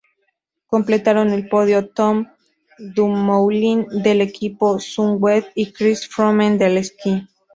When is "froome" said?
6.07-6.57